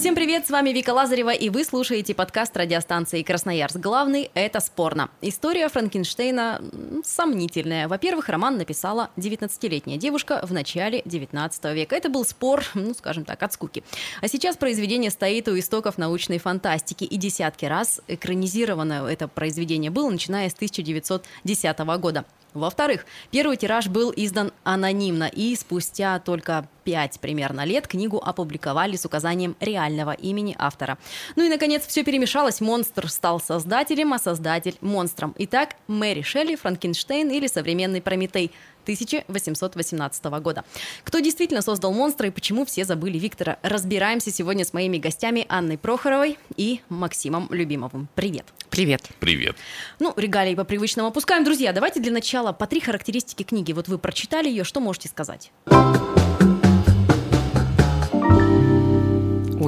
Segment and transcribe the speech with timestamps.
[0.00, 3.76] Всем привет, с вами Вика Лазарева, и вы слушаете подкаст радиостанции «Красноярск».
[3.76, 5.10] Главный– это «Спорно».
[5.20, 6.62] История Франкенштейна
[7.04, 7.86] сомнительная.
[7.86, 11.94] Во-первых, роман написала 19-летняя девушка в начале 19 века.
[11.94, 13.84] Это был спор, ну, скажем так, от скуки.
[14.22, 20.08] А сейчас произведение стоит у истоков научной фантастики, и десятки раз экранизировано это произведение было,
[20.08, 22.24] начиная с 1910 года.
[22.54, 29.04] Во-вторых, первый тираж был издан анонимно, и спустя только пять примерно лет книгу опубликовали с
[29.04, 30.98] указанием реального имени автора.
[31.36, 32.60] Ну и, наконец, все перемешалось.
[32.60, 35.34] Монстр стал создателем, а создатель– монстром.
[35.38, 38.50] Итак, Мэри Шелли, Франкенштейн или современный Прометей
[38.94, 40.64] 1818 года.
[41.04, 43.58] Кто действительно создал монстра и почему все забыли Виктора?
[43.62, 48.08] Разбираемся сегодня с моими гостями Анной Прохоровой и Максимом Любимовым.
[48.14, 48.46] Привет!
[48.70, 49.02] Привет.
[49.18, 49.56] Привет.
[49.98, 51.44] Ну, регалии по привычному опускаем.
[51.44, 53.72] Друзья, давайте для начала по три характеристики книги.
[53.72, 55.50] Вот вы прочитали ее, что можете сказать?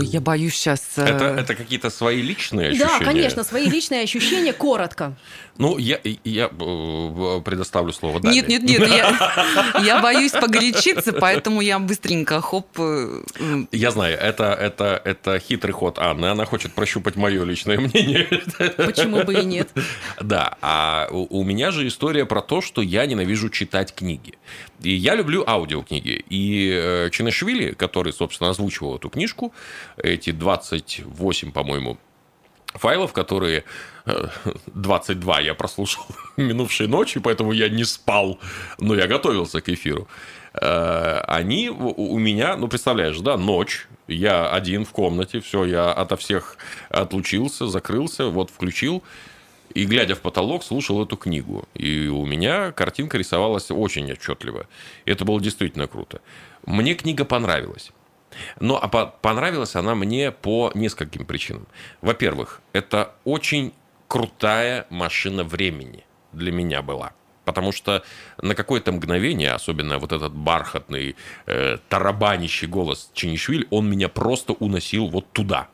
[0.03, 0.83] Ой, я боюсь сейчас...
[0.97, 2.99] Это, это какие-то свои личные ощущения?
[2.99, 5.15] Да, конечно, свои личные ощущения коротко.
[5.59, 8.37] Ну, я, я э, предоставлю слово Даме.
[8.37, 12.67] Нет, нет, нет, я, я боюсь погорячиться, поэтому я быстренько хоп.
[12.79, 13.23] э,
[13.71, 16.27] Я знаю, это, это, это хитрый ход Анны.
[16.27, 18.27] Она хочет прощупать мое личное мнение.
[18.77, 19.69] Почему бы и нет?
[20.21, 24.35] Да, а у, у меня же история про то, что я ненавижу читать книги.
[24.83, 26.25] И я люблю аудиокниги.
[26.29, 29.53] И э, Чинашвили, который, собственно, озвучивал эту книжку,
[29.97, 31.99] эти 28, по-моему,
[32.75, 33.65] файлов, которые
[34.07, 34.29] э,
[34.75, 36.05] 22 я прослушал
[36.37, 38.39] минувшей ночи, поэтому я не спал,
[38.79, 40.09] но я готовился к эфиру.
[40.55, 46.17] Э, Они у меня, ну, представляешь, да, ночь, я один в комнате, все, я ото
[46.17, 46.57] всех
[46.91, 49.03] отлучился, закрылся, вот включил,
[49.75, 51.65] и, глядя в потолок, слушал эту книгу.
[51.75, 54.67] И у меня картинка рисовалась очень отчетливо.
[55.05, 56.21] Это было действительно круто.
[56.67, 57.91] Мне книга понравилась.
[58.61, 61.67] Но а по- понравилась она мне по нескольким причинам.
[62.01, 63.73] Во-первых, это очень
[64.09, 67.13] крутая машина времени для меня была.
[67.45, 68.05] Потому что
[68.41, 71.17] на какое-то мгновение, особенно вот этот бархатный,
[71.47, 75.69] э, тарабанящий голос Чинишвили, он меня просто уносил вот туда.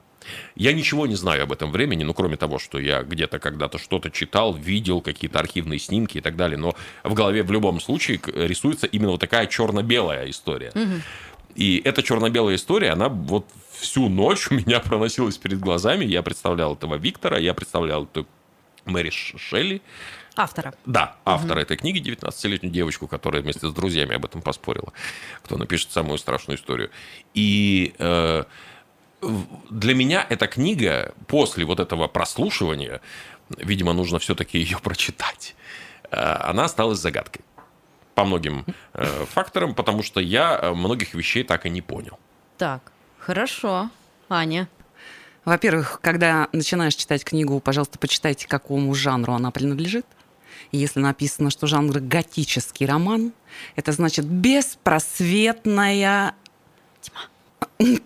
[0.55, 4.11] Я ничего не знаю об этом времени, ну, кроме того, что я где-то когда-то что-то
[4.11, 6.59] читал, видел какие-то архивные снимки и так далее.
[6.59, 6.75] Но
[7.05, 10.73] в голове в любом случае рисуется именно вот такая черно-белая история.
[11.55, 16.05] И эта черно-белая история, она вот всю ночь у меня проносилась перед глазами.
[16.05, 18.27] Я представлял этого Виктора, я представлял эту
[18.85, 19.83] Мэри Шелли.
[20.37, 20.73] Автора.
[20.87, 24.93] Да, автор этой книги, 19-летнюю девочку, которая вместе с друзьями об этом поспорила,
[25.43, 26.91] кто напишет самую страшную историю.
[27.35, 28.45] И э,
[29.21, 33.01] для меня эта книга после вот этого прослушивания,
[33.57, 35.55] видимо, нужно все-таки ее прочитать,
[36.11, 37.45] э, она осталась загадкой
[38.15, 38.65] по многим
[38.95, 42.19] э, факторам, потому что я э, многих вещей так и не понял.
[42.57, 43.91] Так, хорошо.
[44.29, 44.69] Аня.
[45.45, 50.07] Во-первых, когда начинаешь читать книгу, пожалуйста, почитайте, к какому жанру она принадлежит.
[50.73, 53.33] Если написано, что жанр готический роман,
[53.75, 56.35] это значит беспросветная
[57.01, 57.99] тьма.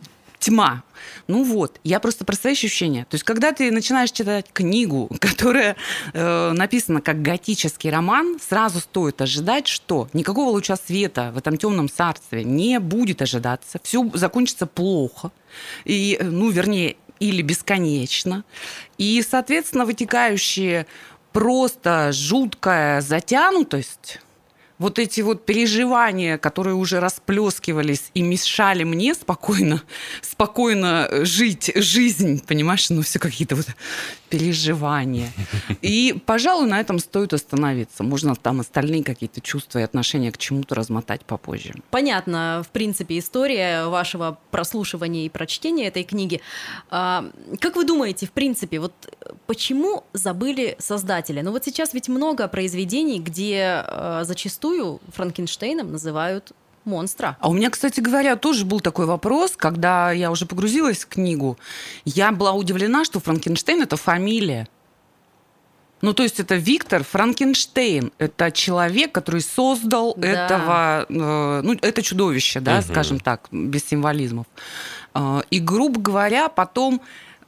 [1.28, 3.04] Ну вот, я просто про свои ощущения.
[3.04, 5.76] То есть, когда ты начинаешь читать книгу, которая
[6.12, 11.88] э, написана как готический роман, сразу стоит ожидать, что никакого луча света в этом темном
[11.88, 15.30] царстве не будет ожидаться, все закончится плохо,
[15.84, 18.44] и, э, ну, вернее, или бесконечно.
[18.98, 20.86] И, соответственно, вытекающие
[21.32, 24.20] просто жуткая затянутость
[24.78, 29.82] вот эти вот переживания, которые уже расплескивались и мешали мне спокойно,
[30.22, 33.66] спокойно жить жизнь, понимаешь, ну все какие-то вот
[34.28, 35.28] переживания.
[35.82, 38.02] И, пожалуй, на этом стоит остановиться.
[38.02, 41.74] Можно там остальные какие-то чувства и отношения к чему-то размотать попозже.
[41.90, 46.40] Понятно, в принципе, история вашего прослушивания и прочтения этой книги.
[46.90, 47.26] А,
[47.60, 51.42] Как вы думаете, в принципе, вот э, почему забыли создателя?
[51.42, 54.22] Ну вот сейчас ведь много произведений, где э,
[54.72, 56.52] зачастую Франкенштейном называют
[56.84, 57.36] монстра.
[57.40, 61.56] А у меня, кстати говоря, тоже был такой вопрос, когда я уже погрузилась в книгу.
[62.04, 64.66] Я была удивлена, что Франкенштейн– это фамилия.
[66.00, 68.10] Ну, то есть это Виктор Франкенштейн.
[68.18, 70.28] Это человек, который создал Да.
[70.28, 72.82] этого, э, ну, это чудовище, да, Мгм.
[72.82, 74.46] скажем так, без символизмов.
[75.14, 77.00] Э, и, грубо говоря, потом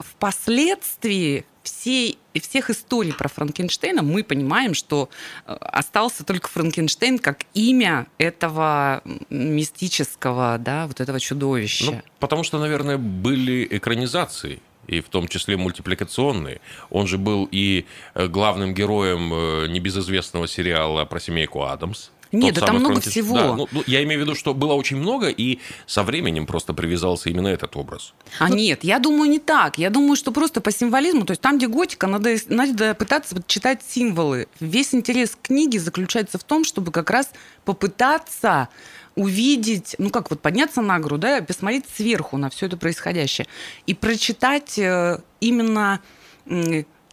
[0.04, 5.08] впоследствии всей, всех историй про Франкенштейна мы понимаем, что
[5.46, 11.86] э, остался только Франкенштейн как имя этого мистического, да, вот этого чудовища.
[11.86, 16.60] Ну, потому что, наверное, были экранизации и в том числе мультипликационные.
[16.90, 22.10] Он же был и э, главным героем э, небезызвестного сериала про семейку Адамс.
[22.34, 23.34] Нет, да там много Франкенш- всего.
[23.36, 26.74] Да, ну, ну, я имею в виду, что было очень много, и со временем просто
[26.74, 28.14] привязался именно этот образ.
[28.38, 29.78] А нет, я думаю, не так.
[29.78, 33.82] Я думаю, что просто по символизму, то есть там, где готика, надо, надо пытаться читать
[33.86, 34.48] символы.
[34.60, 37.30] Весь интерес книги заключается в том, чтобы как раз
[37.64, 38.68] попытаться
[39.14, 43.46] увидеть, ну как вот подняться на гору, да, посмотреть сверху на все это происходящее
[43.86, 46.00] и прочитать э, именно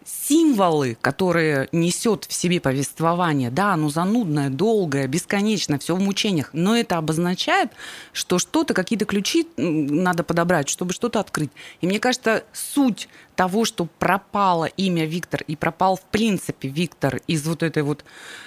[0.06, 3.50] символы, которые несет в себе повествование.
[3.50, 7.71] Да, оно занудное, долгое, бесконечное, все в мучениях, но это обозначает,
[8.13, 11.51] что что-то, какие-то ключи надо подобрать, чтобы что-то открыть.
[11.81, 17.45] И мне кажется, суть того, что пропало имя Виктор и пропал в принципе Виктор из
[17.47, 18.04] вот этой вот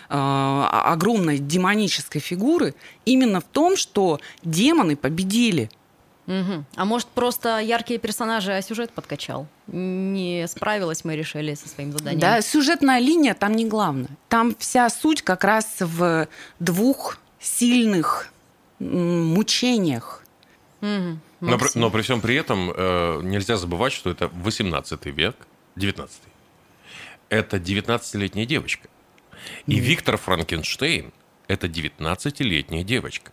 [0.08, 2.74] э, огромной демонической фигуры,
[3.04, 5.70] именно в том, что демоны победили.
[6.26, 6.64] Мгм.
[6.74, 9.46] А может, просто яркие персонажи, а сюжет подкачал?
[9.66, 12.20] Не справилась мы решили со своим заданием.
[12.20, 14.08] Да, сюжетная линия там не главное.
[14.28, 16.26] Там вся суть как раз в
[16.60, 18.32] двух сильных
[18.78, 20.22] мучениях.
[20.80, 21.20] Мгм.
[21.40, 25.36] Но, при- но при всем при этом э, нельзя забывать, что это 18 век,
[25.76, 26.20] 19
[27.28, 28.88] Это 19-летняя девочка.
[29.66, 31.12] И Виктор Франкенштейн–
[31.48, 33.30] это 19-летняя девочка.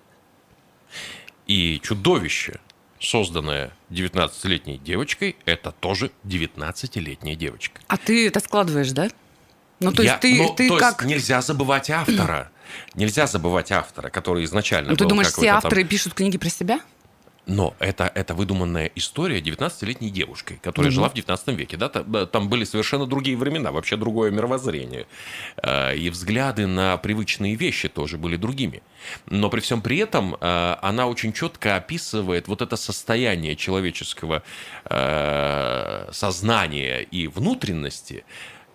[1.48, 2.60] И чудовище,
[3.02, 7.82] созданное 19-летней девочкой, это тоже 19-летняя девочка.
[7.88, 9.10] А ты это складываешь, да?
[9.80, 11.06] Ну, то Я- есть ты, ну, ты то есть как...
[11.06, 12.52] нельзя забывать автора.
[12.96, 16.50] Нельзя забывать автора, который изначально Ну, ты думаешь, все какой-то там- авторы пишут книги про
[16.50, 16.80] себя?
[17.48, 21.76] Но это, это выдуманная история 19-летней девушкой, которая жила в 19 веке.
[21.76, 21.90] Да?
[21.90, 25.08] Та- да, Там были совершенно другие времена, вообще другое мировоззрение.
[25.64, 28.84] Э, И взгляды на привычные вещи тоже были другими.
[29.26, 34.44] Но при всем при этом э, она очень четко описывает вот это состояние человеческого
[34.86, 38.24] э, сознания и внутренности,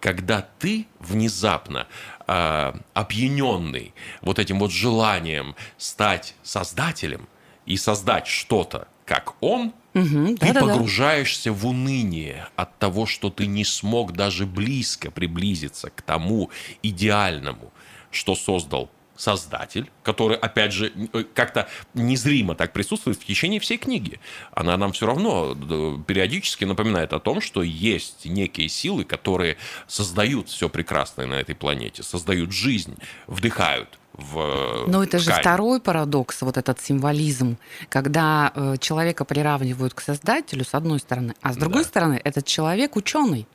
[0.00, 1.86] когда ты внезапно
[2.26, 7.28] опьяненный вот этим вот желанием стать создателем
[7.66, 10.66] и создать что-то, как он, Мгм, ты да-да-да.
[10.72, 16.50] погружаешься в уныние от того, что ты не смог даже близко приблизиться к тому
[16.82, 17.72] идеальному,
[18.10, 24.20] что создал создатель, который, опять же, э, как-то незримо так присутствует в течение всей книги.
[24.52, 30.48] Она нам все равно э, периодически напоминает о том, что есть некие силы, которые создают
[30.48, 32.96] все прекрасное на этой планете, создают жизнь,
[33.26, 35.40] вдыхают в э, Но это же ткань.
[35.40, 37.58] второй парадокс, вот этот символизм,
[37.88, 41.88] когда человека приравнивают к создателю, с одной стороны, а с другой Да.
[41.88, 43.46] стороны, этот человек ученый.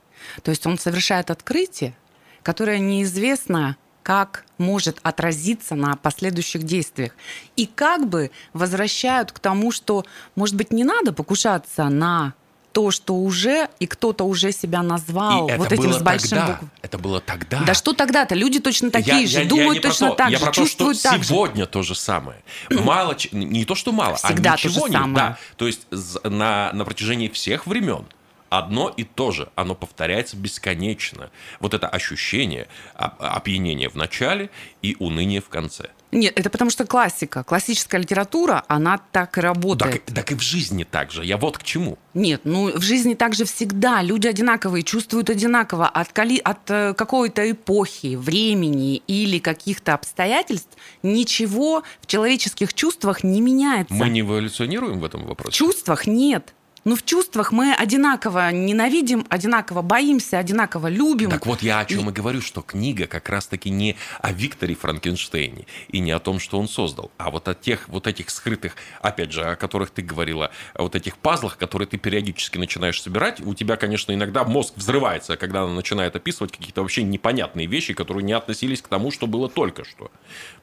[0.43, 1.95] То есть он совершает открытие,
[2.43, 7.11] которое неизвестно, как может отразиться на последующих действиях.
[7.55, 10.05] И как бы возвращают к тому, что,
[10.35, 12.33] может быть, не надо покушаться на
[12.71, 16.53] то, что уже, и кто-то уже себя назвал И вот этим с большим тогда.
[16.61, 16.71] букв.
[16.81, 17.61] Это было тогда.
[17.65, 18.33] Да что тогда-то?
[18.33, 20.15] Люди точно такие Я- же, я- я думают про точно то.
[20.15, 21.27] так я же, про то, чувствуют что так же.
[21.29, 22.41] сегодня то же самое.
[22.69, 24.93] Мало, не то, что мало, Всегда а то же ничего не...
[24.93, 25.13] самое.
[25.15, 25.81] Да, то есть
[26.23, 28.05] на, на протяжении всех времен
[28.51, 31.31] одно и то же, оно повторяется бесконечно.
[31.59, 34.49] Вот это ощущение оп- опьянения в начале
[34.83, 35.89] и уныния в конце.
[36.11, 37.41] Нет, это потому что классика.
[37.45, 40.05] Классическая литература, она так и Так, работает.
[40.13, 41.23] так и в жизни так же.
[41.23, 41.97] Я вот к чему.
[42.13, 47.49] Нет, ну в жизни также всегда люди одинаковые, чувствуют одинаково от, коли- от э, какой-то
[47.49, 53.93] эпохи, времени или каких-то обстоятельств ничего в человеческих чувствах не меняется.
[53.93, 55.57] Мы не эволюционируем в этом В вопросе?
[55.57, 56.53] чувствах нет.
[56.83, 61.29] Ну, в чувствах мы одинаково ненавидим, одинаково боимся, одинаково любим.
[61.29, 65.67] Так вот я о чем и говорю, что книга как раз-таки не о Викторе Франкенштейне
[65.89, 69.31] и не о том, что он создал, а вот о тех вот этих скрытых, опять
[69.31, 73.41] же, о которых ты говорила, о вот этих пазлах, которые ты периодически начинаешь собирать.
[73.41, 78.23] У тебя, конечно, иногда мозг взрывается, когда она начинает описывать какие-то вообще непонятные вещи, которые
[78.23, 80.09] не относились к тому, что было только что.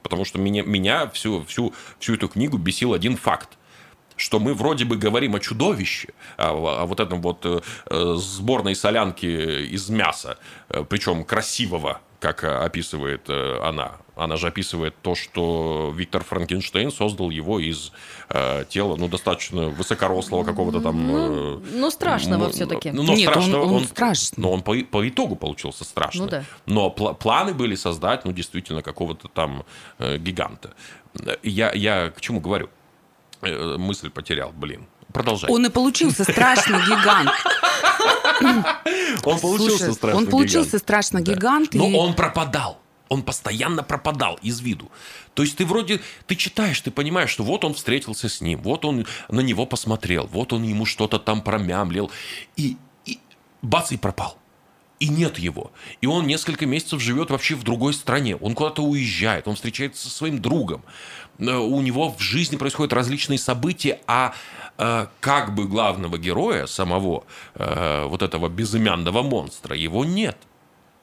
[0.03, 3.58] Потому что меня, меня всю, всю, всю эту книгу бесил один факт
[4.19, 9.65] что мы вроде бы говорим о чудовище, о, о вот этом вот э, сборной солянке
[9.65, 10.37] из мяса,
[10.69, 13.93] э, причем красивого, как э, описывает э, она.
[14.17, 17.93] Она же описывает то, что Виктор Франкенштейн создал его из
[18.27, 21.15] э, тела, ну, достаточно высокорослого какого-то там...
[21.15, 22.91] э, ну, страшного м, всё-таки.
[22.91, 24.41] Ну, но Нет, он- страшного он страшный.
[24.41, 26.25] Но он по, по итогу получился страшный.
[26.25, 26.43] Ну да.
[26.65, 29.63] Но пла- планы были создать, ну, действительно, какого-то там
[29.99, 30.73] э, гиганта.
[31.41, 32.69] Я, я к чему говорю?
[33.41, 34.87] Э, мысль потерял, блин.
[35.13, 35.49] Продолжай.
[35.49, 37.31] Он и получился страшный гигант.
[39.25, 40.83] Он получился Слушай, страшно Он получился гигант.
[40.83, 41.73] страшно гигант.
[41.73, 42.79] Но он пропадал.
[43.07, 44.91] Он постоянно пропадал из виду.
[45.33, 48.85] То есть ты вроде, ты читаешь, ты понимаешь, что вот он встретился с ним, вот
[48.85, 52.11] он на него посмотрел, вот он ему что-то там промямлил,
[52.55, 53.19] и, и
[53.63, 54.37] бац, и пропал.
[54.99, 55.71] И нет его.
[56.01, 58.35] И он несколько месяцев живет вообще в другой стране.
[58.35, 60.83] Он куда-то уезжает, он встречается со своим другом.
[61.39, 64.33] Э, У него в жизни происходят различные события, а
[64.77, 67.23] э, как бы главного героя, самого
[67.55, 70.37] э, вот этого безымянного монстра, его нет.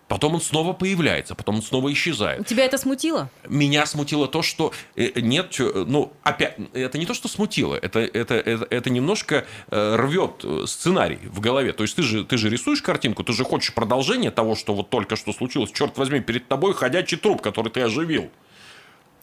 [0.09, 2.47] Потом он снова появляется, потом он снова исчезает.
[2.47, 3.29] Тебя это смутило?
[3.49, 7.99] Меня смутило то, что э, нет, чё- ну, опять, это не то, что смутило, это,
[7.99, 11.73] это, это, это немножко э, рвет э, сценарий в голове.
[11.73, 14.91] То есть ты же, ты же рисуешь картинку, ты же хочешь продолжение того, что вот
[14.91, 15.73] только что случилось.
[15.73, 18.31] Черт возьми, перед тобой ходячий труп, который ты оживил.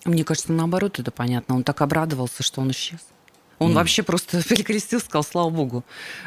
[0.04, 1.56] Мне кажется, наоборот, это понятно.
[1.56, 3.00] Он так обрадовался, что он исчез.
[3.58, 5.86] Он вообще просто перекрестился, сказал, слава богу,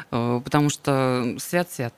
[0.09, 1.93] Э, потому что свят-свят.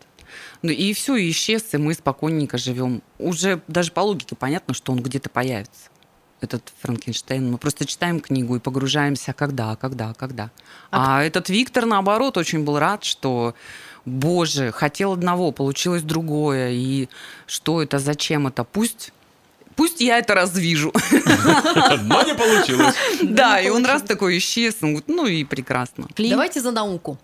[0.62, 3.02] Ну и все, и исчез, и мы спокойненько живем.
[3.18, 5.90] Уже даже по логике понятно, что он где-то появится.
[6.42, 7.52] Этот Франкенштейн.
[7.52, 10.52] Мы просто читаем книгу и погружаемся, когда, когда, когда.
[10.90, 13.56] А, этот Виктор, наоборот, очень был рад, что,
[14.06, 16.72] боже, хотел одного, получилось другое.
[16.72, 17.10] И
[17.46, 18.64] что это, зачем это?
[18.64, 19.12] Пусть,
[19.76, 20.94] пусть я это развижу.
[22.04, 22.96] Но не получилось.
[23.22, 26.08] Да, и он раз такой исчез, ну и прекрасно.
[26.18, 27.18] Давайте за науку.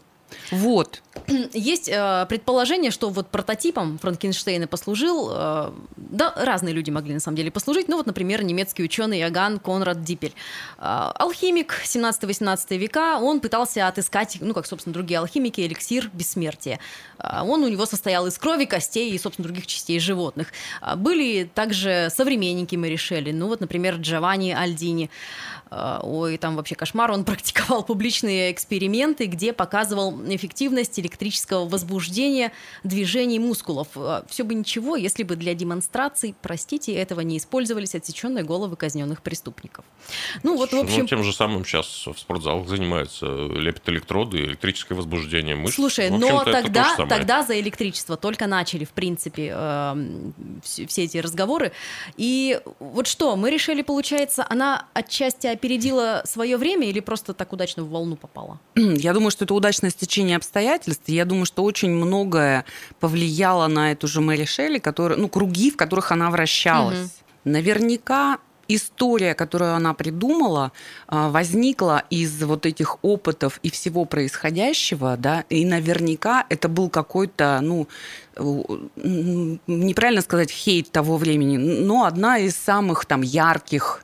[0.51, 1.01] Вот.
[1.53, 7.37] Есть э, предположение, что вот прототипом Франкенштейна послужил, э, да, разные люди могли на самом
[7.37, 10.33] деле послужить, ну вот, например, немецкий ученый Иоганн Конрад Диппель.
[10.77, 16.79] Э, алхимик 17-18 века, он пытался отыскать, ну, как, собственно, другие алхимики, эликсир бессмертия.
[17.19, 20.47] Э, он у него состоял из крови, костей и, собственно, других частей животных.
[20.81, 25.09] Э, Были также современники Мэри Шелли, ну вот, например, Джованни Альдини.
[25.09, 27.11] Э, Ой, там вообще кошмар.
[27.11, 32.51] Он практиковал публичные эксперименты, где показывал эффективность электрического возбуждения
[32.83, 33.87] движений мускулов.
[34.29, 39.85] Все бы ничего, если бы для демонстраций, простите, этого не использовались отсеченные головы казненных преступников.
[40.43, 41.07] Ну вот, в Ну, общем...
[41.07, 45.75] тем же самым сейчас в спортзалах занимаются, лепят электроды, электрическое возбуждение мышц.
[45.75, 51.03] Слушай, но это то тогда, тогда за электричество только начали, в принципе, эм, вс- все
[51.03, 51.71] эти разговоры.
[52.17, 57.83] И вот что, мы решили, получается, она отчасти опередила свое время или просто так удачно
[57.83, 58.59] в волну попала?
[58.75, 61.03] Я думаю, что это удачное стечение обстоятельств.
[61.07, 62.65] Я думаю, что очень многое
[62.99, 66.99] повлияло на эту же Мэри Шелли, которая, ну, круги, в которых она вращалась.
[67.43, 67.53] Мгм.
[67.53, 70.71] Наверняка история, которую она придумала,
[71.07, 77.59] а, возникла из вот этих опытов и всего происходящего, да, и наверняка это был какой-то,
[77.61, 77.87] ну,
[79.67, 84.03] неправильно сказать хейт того времени, но одна из самых там ярких,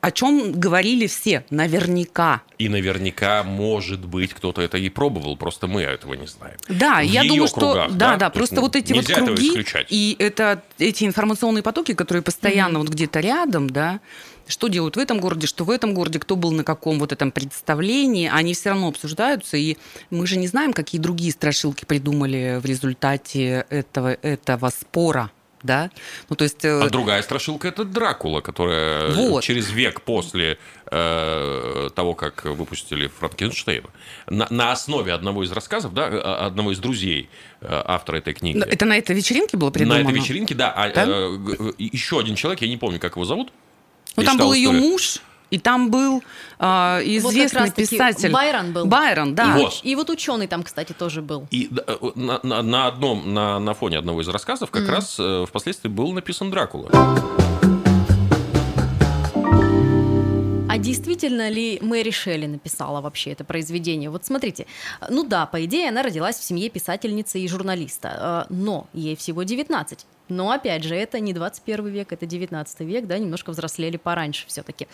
[0.00, 2.42] о чем говорили все, наверняка.
[2.58, 6.56] И наверняка, может быть, кто-то это и пробовал, просто мы этого не знаем.
[6.68, 8.16] Да, В я думаю, что кругах, да, да?
[8.16, 12.22] да, То есть, просто ну, вот эти вот круги и это эти информационные потоки, которые
[12.22, 14.00] постоянно вот где-то рядом, да,
[14.50, 17.30] что делают в этом городе, что в этом городе, кто был на каком вот этом
[17.30, 19.76] представлении, они все равно обсуждаются, и
[20.10, 25.30] мы же не знаем, какие другие страшилки придумали в результате этого, этого спора,
[25.62, 25.90] да?
[26.28, 26.64] Ну, то есть...
[26.64, 29.42] э, А другая страшилка это Дракула, которая Вот.
[29.44, 30.58] через век после
[30.90, 33.88] э, того, как выпустили Франкенштейна,
[34.28, 37.28] на, на основе одного из рассказов, да, э, одного из друзей
[37.60, 38.58] э, автора этой книги.
[38.66, 40.02] это на этой вечеринке было придумано?
[40.02, 40.72] На этой вечеринке, да.
[40.76, 43.52] А, э, г- еще один человек, я не помню, как его зовут.
[44.16, 44.82] Ну, Я там был ее историю.
[44.90, 45.18] муж,
[45.50, 46.22] и там был Вот
[46.58, 48.30] как известный раз-таки писатель.
[48.30, 48.86] Байрон был.
[48.86, 49.56] Байрон, да.
[49.58, 49.80] И, Вот.
[49.82, 51.46] и вот ученый там, кстати, тоже был.
[51.50, 55.44] И э, на, на- на одном, на, на фоне одного из рассказов как раз э,
[55.48, 56.90] впоследствии был написан Дракула.
[60.80, 64.10] Действительно ли Мэри Шелли написала вообще это произведение?
[64.10, 64.66] Вот смотрите,
[65.08, 69.42] ну да, по идее, она родилась в семье писательницы и журналиста, э, но ей всего
[69.42, 70.06] 19.
[70.28, 74.86] Но, опять же, это не 21 век, это 19 век, да, немножко взрослели пораньше все-таки.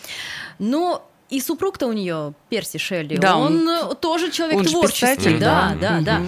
[0.59, 5.01] Но и супруг-то у нее, Перси Шелли, Да, он, он- тоже человек он творческий.
[5.17, 6.01] писатель, да, да.
[6.01, 6.23] да, да.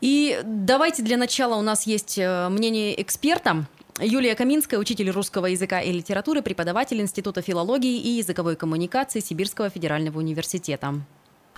[0.00, 3.64] И давайте для начала у нас есть э, мнение эксперта.
[4.00, 10.18] Юлия Каминская, учитель русского языка и литературы, преподаватель Института филологии и языковой коммуникации Сибирского федерального
[10.18, 10.94] университета.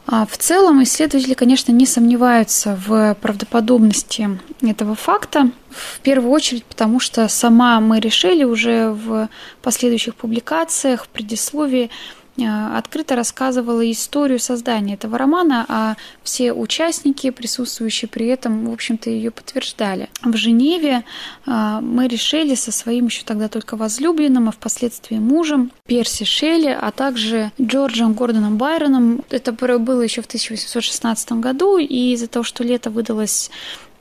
[0.07, 7.01] А В целом исследователи, конечно, не сомневаются в правдоподобности этого факта, в первую очередь потому,
[7.01, 9.31] что сама Мэри Шелли уже в
[9.63, 11.91] последующих публикациях, в предисловии
[12.37, 19.31] открыто рассказывала историю создания этого романа, а все участники, присутствующие при этом, в общем-то, ее
[19.31, 20.09] подтверждали.
[20.23, 21.05] В Женеве
[21.47, 26.91] э, Мэри Шелли со своим еще тогда только возлюбленным, а впоследствии мужем Перси Шелли, а
[26.91, 29.23] также Джорджем Гордоном Байроном.
[29.31, 33.51] Это было еще в 1816 году, и из-за того, что лето выдалось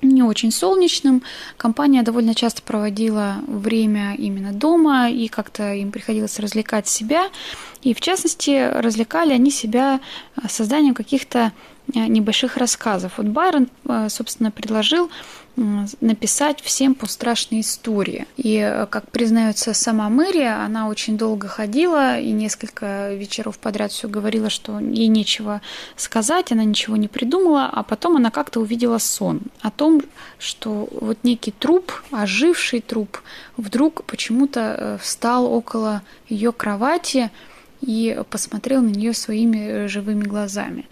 [0.03, 1.23] не очень солнечным.
[1.57, 7.29] Компания довольно часто проводила время именно дома, и как-то им приходилось развлекать себя.
[7.81, 9.99] И в частности, развлекали они себя
[10.47, 11.51] созданием каких-то
[11.93, 13.13] небольших рассказов.
[13.17, 15.09] Вот Байрон, э, собственно, предложил
[15.55, 18.25] написать всем по страшной истории.
[18.37, 24.07] И, э, как признается сама Мэри, она очень долго ходила и несколько вечеров подряд все
[24.07, 25.61] говорила, что ей нечего
[25.95, 30.01] сказать, она ничего не придумала, а потом она как-то увидела сон о том,
[30.39, 33.19] что вот некий труп, оживший труп,
[33.55, 37.29] вдруг почему-то э, встал около ее кровати
[37.81, 40.85] и посмотрел на нее своими э, живыми глазами.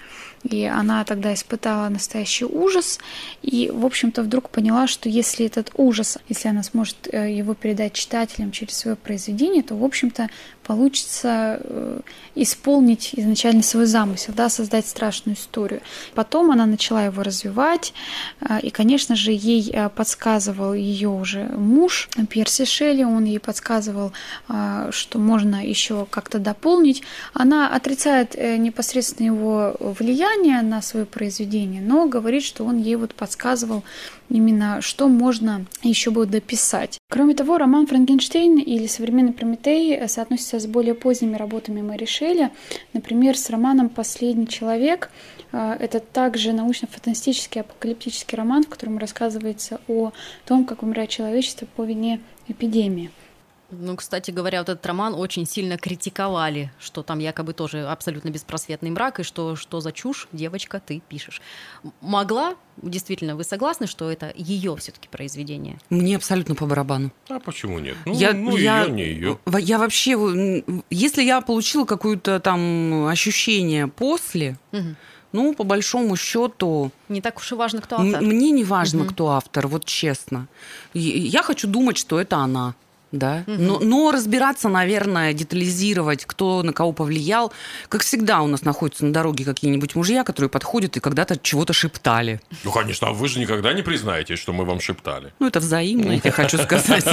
[0.44, 3.00] И она тогда испытала настоящий ужас.
[3.42, 7.94] И, в общем-то, вдруг поняла, что если этот ужас, если она сможет э, его передать
[7.94, 10.30] читателям через свое произведение, то, в общем-то,
[10.64, 12.00] получится э,
[12.36, 15.82] исполнить изначально свой замысел, да, создать страшную историю.
[16.16, 17.94] Потом она начала его развивать,
[18.42, 24.12] э, и, конечно же, ей подсказывал ее уже муж Перси Шелли, он ей подсказывал,
[24.48, 27.04] что можно еще как-то дополнить.
[27.34, 33.14] Она отрицает непосредственно его влияние, влияние на свое произведение, но говорит, что он ей вот
[33.14, 33.84] подсказывал
[34.30, 36.98] именно, что можно еще бы дописать.
[37.10, 42.50] Кроме того, роман «Франкенштейн» или «Современный Прометей» соотносится с более поздними работами Мэри Шелли,
[42.94, 45.10] например, с романом «Последний человек».
[45.52, 50.12] А, это также научно-фантастический апокалиптический роман, в котором рассказывается о
[50.46, 53.12] том, как умирает человечество по вине эпидемии.
[53.72, 58.90] Ну, кстати говоря, вот этот роман очень сильно критиковали, что там якобы тоже абсолютно беспросветный
[58.90, 61.42] мрак, и что, что за чушь, девочка, ты пишешь.
[62.02, 65.80] Могла, действительно, вы согласны, что это ее все-таки произведение?
[65.90, 67.12] Мне абсолютно по барабану.
[67.30, 67.96] А почему нет?
[68.06, 69.40] Ну, я, ну я, ее, не ее.
[69.60, 74.96] Я вообще, если я получила какое-то там ощущение после, угу.
[75.34, 76.92] Ну, по большому счету...
[77.08, 78.22] Не так уж и важно, кто автор.
[78.22, 79.12] Мне не важно, угу.
[79.12, 80.48] кто автор, вот честно.
[80.94, 82.76] Я хочу думать, что это она
[83.12, 83.44] да.
[83.48, 83.56] Угу.
[83.58, 87.52] Но, но разбираться, наверное, детализировать, кто на кого повлиял.
[87.90, 92.42] Как всегда у нас находятся на дороге какие-нибудь мужья, которые подходят и когда-то чего-то шептали.
[92.64, 95.34] Ну, конечно, а вы же никогда не признаете, что мы вам шептали.
[95.40, 97.06] Ну, это взаимно, я хочу сказать.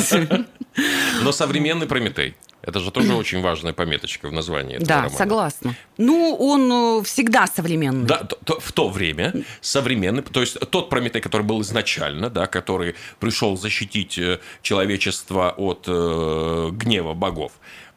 [1.23, 2.37] Но современный Прометей.
[2.63, 5.17] Это же тоже очень важная пометочка в названии этого да, романа.
[5.17, 5.75] согласна.
[5.97, 8.07] Ну, он э, всегда современный.
[8.07, 12.47] Да, то, то, в то время современный, то есть тот Прометей, который был изначально, да,
[12.47, 17.53] который пришел защитить э, человечество от э, гнева богов,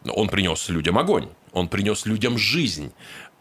[0.06, 2.92] он принес людям огонь, он принес людям жизнь,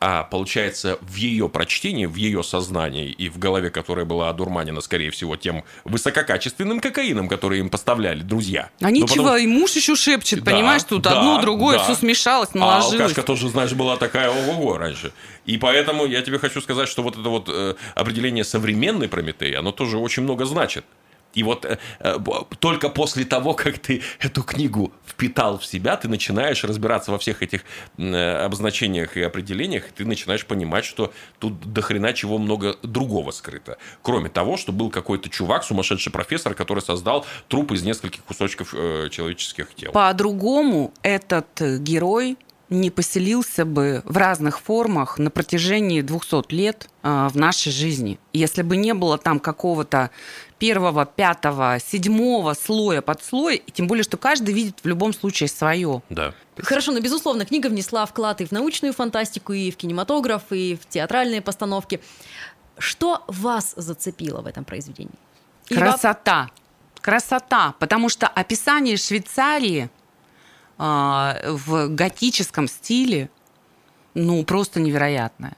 [0.03, 5.11] а получается в ее прочтении, в ее сознании и в голове, которая была одурманена, скорее
[5.11, 8.71] всего, тем высококачественным кокаином, который им поставляли друзья.
[8.81, 9.39] А ничего, потом...
[9.39, 11.85] и муж еще шепчет, да, понимаешь, тут да, одно, другое, да.
[11.85, 12.95] все смешалось, наложилось.
[12.95, 15.13] А алкашка тоже, знаешь, была такая ого-го раньше.
[15.45, 19.71] И поэтому я тебе хочу сказать, что вот это вот э, определение современной Прометей, оно
[19.71, 20.87] тоже очень много значит.
[21.35, 22.17] И вот э, э,
[22.59, 27.43] только после того, как ты эту книгу впитал в себя, ты начинаешь разбираться во всех
[27.43, 27.63] этих
[27.99, 33.31] э, обозначениях и определениях, и ты начинаешь понимать, что тут до хрена чего много другого
[33.31, 33.79] скрыто.
[34.03, 39.09] Кроме того, что был какой-то чувак, сумасшедший профессор, который создал труп из нескольких кусочков э,
[39.11, 39.93] человеческих тел.
[39.93, 42.37] По-другому этот герой
[42.71, 48.19] не поселился бы в разных формах на протяжении 200 лет э, в нашей жизни.
[48.33, 50.11] Если бы не было там какого-то
[50.59, 55.49] первого, пятого, седьмого слоя под слой, и тем более, что каждый видит в любом случае
[55.49, 56.03] свое.
[56.11, 56.33] Да.
[56.59, 60.87] Хорошо, но, безусловно, книга внесла вклад и в научную фантастику, и в кинематограф, и в
[60.87, 62.01] театральные постановки.
[62.79, 65.15] Что вас зацепило в этом произведении?
[65.69, 66.51] Красота.
[67.01, 67.75] Красота.
[67.79, 69.91] Потому что описание Швейцарии
[70.81, 73.29] в готическом стиле,
[74.15, 75.57] ну, просто невероятное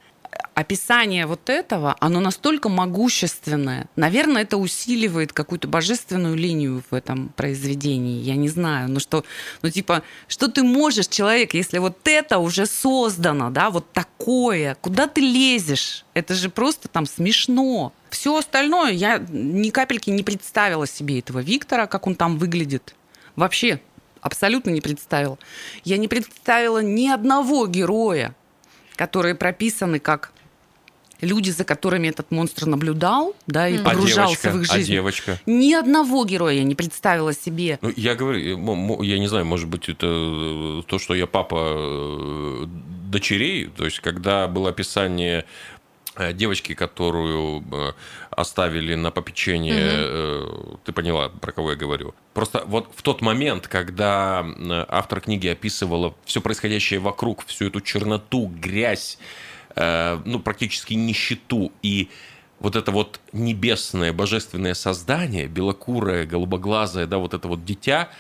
[0.55, 3.87] описание вот этого, оно настолько могущественное.
[3.97, 8.23] Наверное, это усиливает какую-то божественную линию в этом произведении.
[8.23, 8.91] Я не знаю.
[8.91, 9.25] Ну что,
[9.63, 15.07] ну типа, что ты можешь, человек, если вот это уже создано, да, вот такое, куда
[15.07, 16.05] ты лезешь?
[16.15, 17.93] Это же просто там смешно.
[18.11, 22.95] Все остальное, я ни капельки не представила себе этого Виктора, как он там выглядит.
[23.37, 23.81] Вообще,
[24.23, 25.39] абсолютно не представила.
[25.85, 28.35] Я не представила ни одного героя,
[28.97, 30.33] которые прописаны как
[31.21, 34.93] люди, за которыми этот монстр наблюдал, да, и погружался а девочка, в их а жизнь.
[34.93, 35.41] А девочка?
[35.47, 37.79] Ни одного героя я не представила себе.
[37.81, 42.67] Ну, я говорю, я не знаю, может быть, это э, то, что я папа э,
[43.11, 45.45] дочерей, то есть, когда было описание э,
[46.35, 47.65] девочки, которую
[48.31, 50.81] оставили на попечение, угу.
[50.85, 52.15] ты поняла, про кого я говорю.
[52.35, 54.45] Просто вот в тот момент, когда
[54.89, 59.19] автор книги описывала все происходящее вокруг, всю эту черноту, грязь,
[59.75, 62.11] Э, ну, практически нищету и
[62.61, 68.11] вот это вот небесное, божественное создание, белокурое, голубоглазое, да, вот это вот дитя,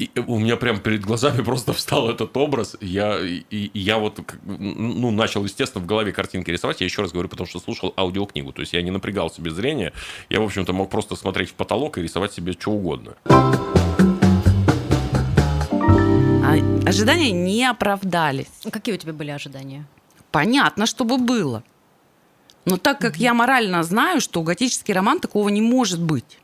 [0.00, 2.76] и у меня прям перед глазами просто встал этот образ.
[2.80, 6.80] Я, и, и я вот ну, начал, естественно, в голове картинки рисовать.
[6.80, 8.52] Я еще раз говорю, потому что слушал аудиокнигу.
[8.52, 9.92] То есть я не напрягал себе зрение.
[10.30, 13.14] Я, в общем-то, мог просто смотреть в потолок и рисовать себе что угодно.
[16.42, 18.48] А ожидания не оправдались.
[18.72, 19.84] Какие у тебя были ожидания?
[20.30, 21.62] Понятно, чтобы было.
[22.64, 26.38] Но так как я морально знаю, что готический роман такого не может быть.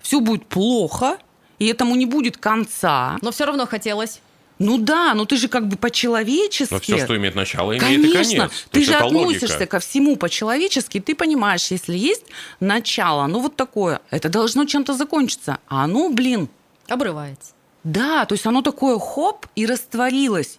[0.00, 1.18] Все будет плохо,
[1.58, 3.18] и этому не будет конца.
[3.22, 4.20] Но все равно хотелось.
[4.58, 6.72] Ну да, но ты же как бы по-человечески.
[6.72, 8.66] Но все, что имеет начало, имеет Конечно, и конец.
[8.70, 9.66] ты же относишься логика.
[9.66, 12.24] ко всему по-человечески, ты понимаешь, если есть
[12.58, 16.48] начало, ну вот такое, это должно чем-то закончиться, а оно, блин...
[16.88, 17.52] Обрывается.
[17.84, 20.58] Да, то есть оно такое хоп и растворилось.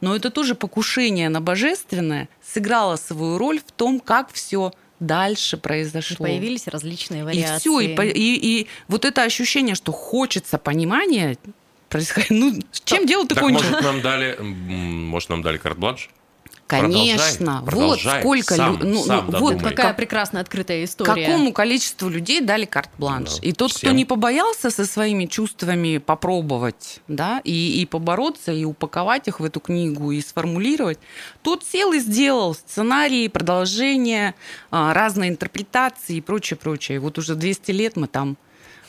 [0.00, 6.26] Но это тоже покушение на божественное сыграло свою роль в том, как все дальше произошло.
[6.26, 7.56] Появились различные вариации.
[7.56, 11.36] И все, и, и, и вот это ощущение, что хочется понимания,
[11.88, 12.30] происходит.
[12.38, 13.44] Ну, чем дело ты так?
[13.44, 16.10] Может, нам дали, может, нам дали карт-бланш?
[16.68, 21.26] Конечно, продолжай, вот сколько сам, ну, сам ну, вот какая как, прекрасная открытая история.
[21.26, 23.36] Какому количеству людей дали карт-бланш?
[23.36, 23.88] Да, и тот, всем.
[23.88, 29.44] кто не побоялся со своими чувствами попробовать, да, и, и побороться, и упаковать их в
[29.44, 30.98] эту книгу, и сформулировать,
[31.42, 34.34] тот сел и сделал сценарии, продолжение,
[34.70, 36.96] а, разные интерпретации и прочее, прочее.
[36.96, 38.36] И вот уже 200 лет мы там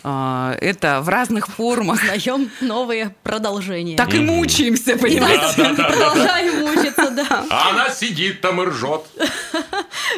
[0.03, 2.01] это в разных формах.
[2.01, 3.97] Узнаем новые продолжения.
[3.97, 5.75] Так и мучаемся, понимаете?
[5.75, 7.45] Продолжаем мучиться, да.
[7.49, 9.01] А она сидит там и ржет.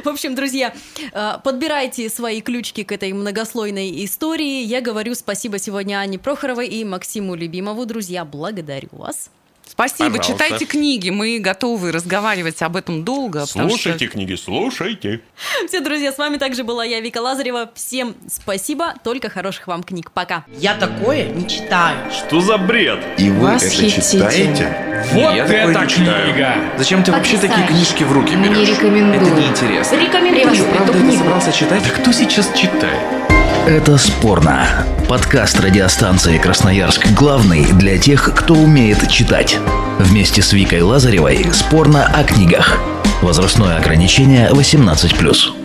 [0.03, 0.73] В общем, друзья,
[1.13, 4.63] а, подбирайте свои ключики к этой многослойной истории.
[4.63, 7.85] Я говорю спасибо сегодня Анне Прохоровой и Максиму Любимову.
[7.85, 9.29] Друзья, благодарю вас.
[9.71, 10.33] Спасибо, Пожалуйста.
[10.33, 13.45] читайте книги, мы готовы разговаривать об этом долго.
[13.45, 14.13] Слушайте что...
[14.13, 15.21] книги, слушайте.
[15.67, 17.71] Все, друзья, с вами также была я, Вика Лазарева.
[17.73, 20.11] Всем спасибо, только хороших вам книг.
[20.11, 20.43] Пока.
[20.57, 22.11] Я такое не читаю.
[22.11, 22.99] Что за бред?
[23.17, 24.75] И вы это читаете?
[25.13, 26.55] Вот я это книга!
[26.77, 28.57] Зачем ты вообще такие книжки в руки берешь?
[28.57, 29.21] Не рекомендую.
[29.21, 29.95] Это неинтересно.
[29.95, 30.53] Рекомендую.
[30.53, 31.81] Ты правда это собрался читать?
[31.83, 33.20] Да кто сейчас читает?
[33.67, 34.65] Это спорно.
[35.07, 39.59] Подкаст радиостанции Красноярск главный для тех, кто умеет читать.
[39.99, 42.79] Вместе с Викой Лазаревой спорно о книгах.
[43.21, 45.60] Возрастное ограничение 18+.